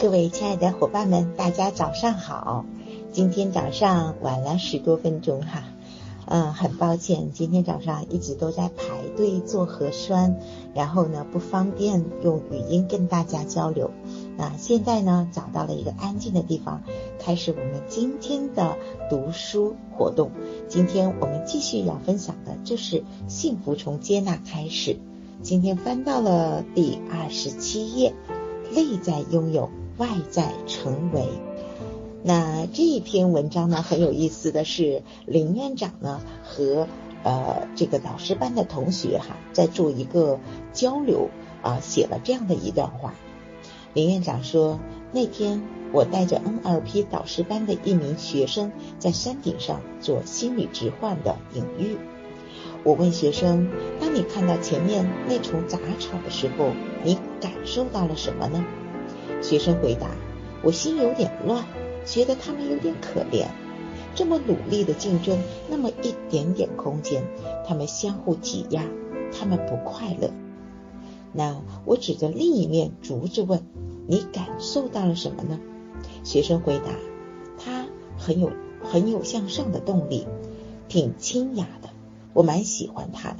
[0.00, 2.64] 各位亲爱的伙伴们，大家早上好！
[3.12, 5.62] 今天早上晚了十多分钟哈，
[6.24, 10.38] 嗯，很抱歉，今天早上一直都在排队做核酸，
[10.72, 13.90] 然后呢不方便用语音跟大家交流。
[14.38, 16.82] 那现在呢找到了一个安静的地方，
[17.18, 18.78] 开始我们今天的
[19.10, 20.30] 读书活动。
[20.66, 24.98] 今天我们继续要分享的就是幸福从接纳开始。
[25.42, 28.14] 今天翻到了第二十七页，
[28.74, 29.68] 内在拥有。
[30.00, 31.28] 外在成为，
[32.22, 36.88] 那这一篇文章呢很有意思的是，林院长呢和
[37.22, 40.40] 呃这个导师班的同学哈在做一个
[40.72, 41.28] 交流
[41.60, 43.12] 啊，写了这样的一段话。
[43.92, 44.80] 林院长说，
[45.12, 51.98] 那天我带着 NLP 导师班的一名学生在山顶上做心理置换的隐喻。
[52.84, 53.68] 我问学生，
[54.00, 56.70] 当你看到前面那丛杂草的时候，
[57.04, 58.64] 你感受到了什么呢？
[59.42, 60.10] 学生回答
[60.62, 61.64] ：“我心有点乱，
[62.04, 63.46] 觉得他们有点可怜。
[64.14, 65.38] 这么努力的竞争，
[65.68, 67.22] 那么一点点空间，
[67.66, 68.84] 他们相互挤压，
[69.32, 70.30] 他们不快乐。”
[71.32, 73.64] 那我指着另一面竹子问
[74.08, 75.60] ：“你感受到了什么呢？”
[76.24, 76.86] 学生回答
[77.56, 77.86] ：“他
[78.18, 78.50] 很有
[78.82, 80.26] 很有向上的动力，
[80.88, 81.88] 挺清雅的，
[82.32, 83.36] 我蛮喜欢他的。”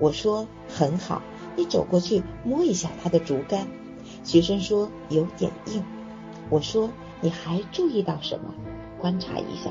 [0.00, 1.22] 我说：“很好，
[1.56, 3.68] 你走过去摸一下他的竹竿。”
[4.24, 5.82] 学生说有点硬，
[6.48, 8.54] 我说你还注意到什么？
[8.98, 9.70] 观察一下。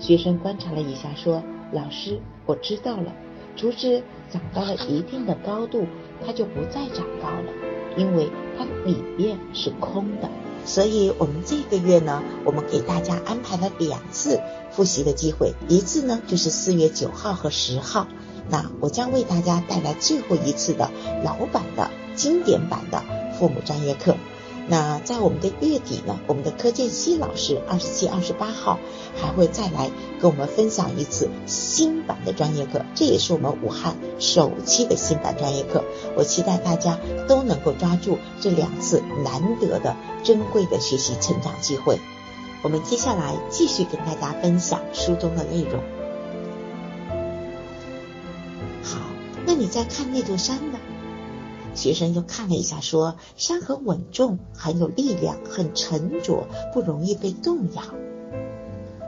[0.00, 3.12] 学生观察了一下，说：“老师，我知道了，
[3.56, 5.86] 竹子长到了一定的高度，
[6.26, 7.52] 它就不再长高了，
[7.96, 10.28] 因为它里面是空的。
[10.66, 14.40] 所以，我们这个月呢，我们给大家安排了两次
[14.72, 18.08] 复习的机会，一次呢就是四月九号和十号，
[18.50, 20.90] 那我将为大家带来最后一次的
[21.22, 23.02] 老版的经典版的。
[23.38, 24.16] 父母专业课，
[24.68, 28.78] 那在我们的月底呢，我们的柯建熙老师二十七、二十八号
[29.20, 29.90] 还会再来
[30.20, 35.84] 跟我们分享一次新版的专业课，这也是我们武汉首期的新版专业课。
[36.16, 41.98] 我期待大家都能够抓住这两次难得的珍贵的学习成长机会。
[42.62, 45.82] 我们接下来继续跟大家分享书中的内容。
[48.82, 49.00] 好，
[49.44, 50.78] 那你在看那座山呢？
[51.74, 57.82] 学生又看了一下，说：“山很稳重，很有力量，很沉着，不容易被动摇。”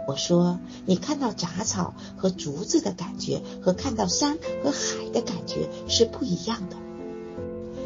[0.08, 6.76] 我说：“你看到杂草和竹子的感觉，和看到山和海的感觉是不一样的。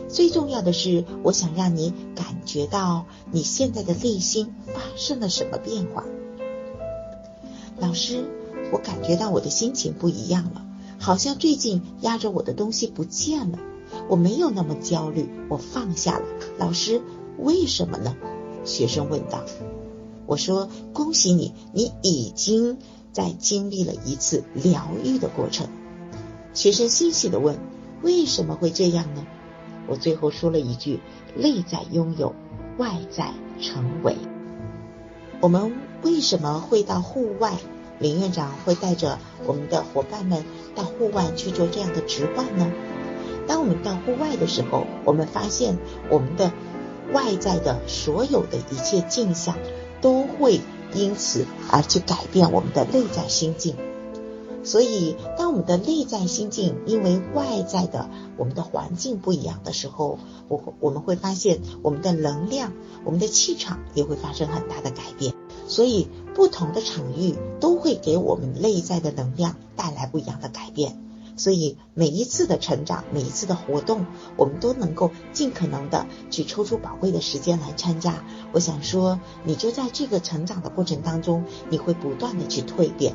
[0.09, 6.05] 最重要的是，我想让你感觉到你现在的内心发生了什么变化。”
[7.79, 8.25] 老师，
[8.73, 10.63] 我感觉到我的心情不一样了，
[10.99, 13.59] 好像最近压着我的东西不见了。
[14.11, 16.25] 我没有那么焦虑，我放下了。
[16.59, 17.01] 老师，
[17.39, 18.17] 为什么呢？
[18.65, 19.45] 学生问道。
[20.27, 22.79] 我说：恭喜你，你已经
[23.13, 25.69] 在经历了一次疗愈的过程。
[26.55, 27.61] 学生欣喜的问：
[28.03, 29.25] 为什么会这样呢？
[29.87, 30.99] 我最后说了一句：
[31.37, 32.35] 内在拥有，
[32.79, 34.17] 外在成为。
[35.41, 35.73] 我们
[36.03, 37.57] 为什么会到户外？
[38.01, 40.45] 林院长会带着我们的伙伴们
[40.75, 42.73] 到户外去做这样的直换呢？
[43.51, 45.77] 当我们到户外的时候，我们发现
[46.09, 46.53] 我们的
[47.13, 49.57] 外在的所有的一切镜像
[50.01, 50.61] 都会
[50.95, 53.75] 因此而去改变我们的内在心境。
[54.63, 62.73] 所以，当我们的内在心境因为外在的我们的环境不一样的时候，我我们会发现我们的能量、
[63.05, 65.35] 我们的气场也会发生很大的改变。
[65.67, 70.97] 所以，不同的场域都会给我们内在的能量带来不一样的改变。
[71.41, 74.05] 所以每一次的成长，每一次的活动，
[74.37, 78.23] 我们都能够尽可能的去抽出宝贵的时间来参加。
[78.53, 83.15] 我想说，你就在这个成长的过程当中，你会不断的去蜕变。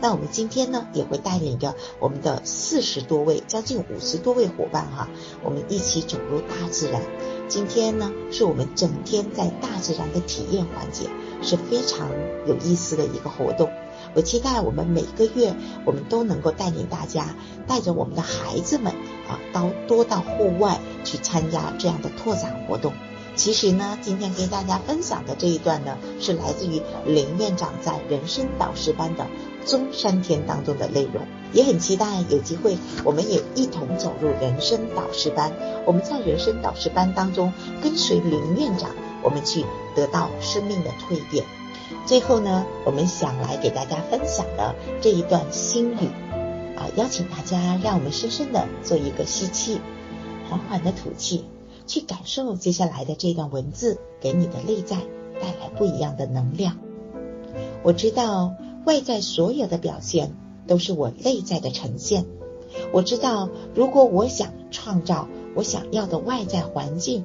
[0.00, 5.08] 那我们今天呢，也会带领着我们的四十多位、将近五十多位伙伴哈，
[5.42, 7.02] 我们一起走入大自然。
[7.48, 11.08] 今天呢，是我们整天在大自然的体验环节，
[11.42, 12.10] 是非常
[12.46, 13.70] 有意思的一个活动。
[14.14, 15.54] 我期待我们每个月，
[15.84, 17.34] 我们都能够带领大家，
[17.66, 18.92] 带着我们的孩子们
[19.28, 22.92] 啊，到多到户外去参加这样的拓展活动。
[23.36, 29.26] 其实呢，今天给大家分享的这一段呢，是来自于林院长在人生导师班的
[29.66, 31.22] 中山天当中的内容。
[31.52, 35.52] 也很期待有机会，我们也一同走入人生导师班。
[35.86, 37.52] 我们在人生导师班当中，
[37.82, 38.90] 跟随林院长，
[39.22, 41.44] 我们去得到生命的蜕变。
[42.04, 46.08] 最后呢，我们想来给大家分享的这一段心语
[46.76, 49.80] 啊，邀请大家让我们深深的做一个吸气，
[50.50, 51.44] 缓缓的吐气，
[51.86, 54.96] 去感受接下来的这段文字给你的内在
[55.40, 56.78] 带来不一样的能量。
[57.82, 58.54] 我知道
[58.84, 60.34] 外在所有的表现
[60.66, 62.26] 都是我内在的呈现。
[62.92, 67.24] 我知道，如果我想创造我想要的外在环境，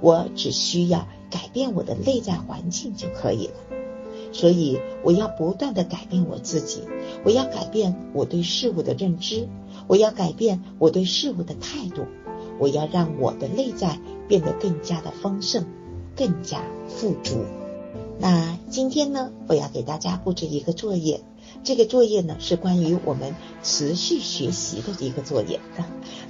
[0.00, 3.54] 我只需要改变我的内在环境就可以了。
[4.32, 6.82] 所以，我要不断的改变我自己，
[7.24, 9.48] 我要改变我对事物的认知，
[9.86, 12.02] 我要改变我对事物的态度，
[12.58, 13.98] 我要让我的内在
[14.28, 15.64] 变得更加的丰盛，
[16.16, 17.44] 更加富足。
[18.18, 21.20] 那今天呢，我要给大家布置一个作业。
[21.62, 25.60] 这个作业呢是关于我们持续学习的一个作业，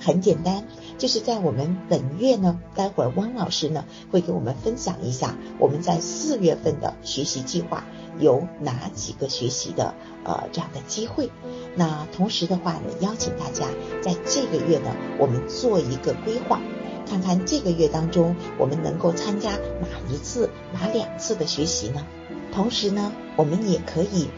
[0.01, 0.65] 很简单，
[0.97, 7.85] 就是在我们本月呢，待会儿汪老师呢会给我们分享一下我们在四月份的学习计划
[8.21, 9.95] 有哪几个学习的
[10.25, 11.31] 呃这样的机会。
[11.75, 13.67] 那同时的话呢，邀请大家
[14.03, 16.61] 在这个月呢，我们做一个规划，
[17.09, 22.07] 看看这个月当中我们能够参加哪一次、哪两次的学习呢？
[22.53, 24.29] 同时呢，我们也可以。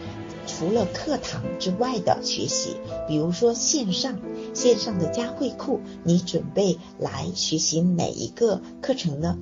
[0.46, 2.76] 除了课堂之外的学习，
[3.06, 4.20] 比如说线上
[4.54, 9.37] 线上的佳慧库，你准备来学习哪一个课程呢？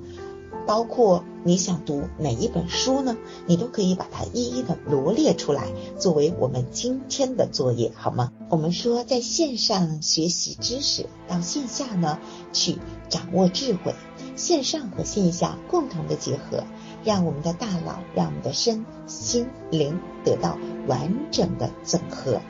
[0.67, 3.15] 包括你想读哪一本书呢？
[3.45, 8.31] 你都可以把它一一的罗列出来，作为我们今天的作业，好吗？
[8.49, 12.17] 我们说在线上学习知识，到线下呢
[12.51, 12.77] 去
[13.09, 13.93] 掌握智慧，
[14.35, 16.63] 线上和线下共同的结合。
[17.03, 22.41] 让我们的大脑，让我们的身心灵得到完整的整合。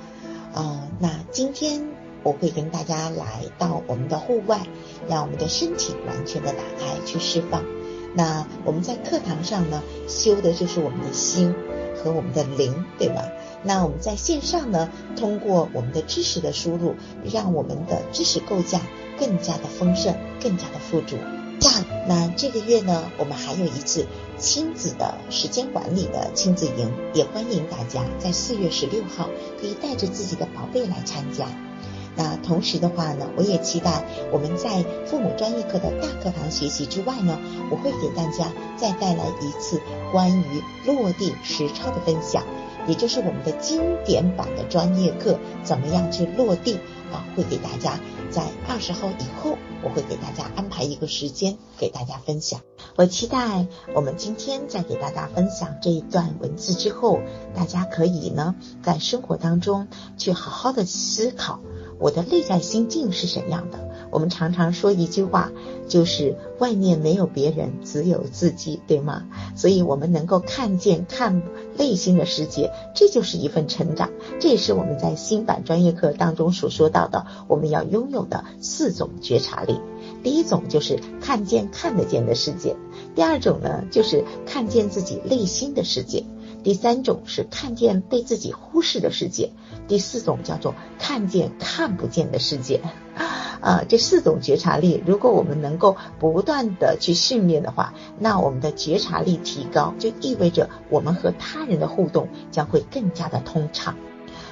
[0.54, 1.90] 啊，那今天
[2.24, 4.62] 我会跟大家来到我们的户外，
[5.10, 7.66] 让我们的身体完全的打开去释放。
[8.14, 11.54] 那我们在课堂上呢，修的就是我们的心
[11.98, 13.26] 和我们的灵，对吧？
[13.62, 16.96] 那我们在线上呢，通过我们的知识的输入，
[17.26, 18.80] 让我们的知识构架
[19.20, 21.18] 更加的丰盛，更加的富足。
[22.08, 24.06] 那这个月呢，我们还有一次。
[24.38, 29.30] 亲子的时间管理的亲子营，也欢迎大家在四月十六号
[29.62, 31.48] 可以带着自己的宝贝来参加。
[32.18, 34.04] 那同时的话呢，我也期待
[34.34, 37.40] 我们在父母专业课的大课堂学习之外呢，
[37.72, 39.80] 我会给大家再带来一次
[40.12, 42.44] 关于落地实操的分享，
[42.90, 46.74] 也就是我们的经典版的专业课，怎么样去落地
[47.10, 47.26] 啊？
[47.38, 47.98] 会给大家
[48.36, 52.60] 在二十号以后，我会给大家安排一个时间给大家分享。
[52.98, 53.66] 我期待
[53.96, 57.22] 我们今天在给大家分享这一段文字之后，
[57.54, 58.54] 大家可以呢
[58.84, 59.88] 在生活当中
[60.18, 61.62] 去好好的思考，
[61.98, 63.95] 我的内在心境是怎样的。
[64.16, 65.52] 我们常常说一句话，
[65.90, 69.26] 就是外面没有别人，只有自己，对吗？
[69.58, 71.42] 所以我们能够看见看
[71.78, 74.12] 内心的世界，这就是一份成长。
[74.40, 79.82] 这也是我们在新版专业课当中所说到的，我们要拥有的四种觉察力。
[80.24, 82.78] 第一种就是看见看得见的世界，
[83.16, 86.24] 第二种呢就是看见自己内心的世界，
[86.64, 89.52] 第三种是看见被自己忽视的世界，
[89.90, 92.80] 第四种叫做看见看不见的世界。
[93.66, 103.96] 啊，这四种觉察力，如果我们能够不断的去训练的话，那我们的觉察力提高，就意味着我们和他人的互动将会更加的通畅。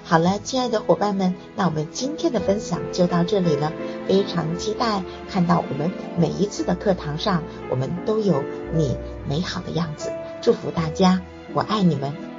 [0.04, 3.72] 好了，亲爱的伙伴们，那我们今天的分享就到这里了。
[4.08, 8.44] 非常期待看到我们每一次的课堂上，我们都有
[8.74, 8.98] 你
[9.30, 10.12] 美好的样子。
[10.42, 11.22] 祝福大家，
[11.54, 12.33] 我爱你们。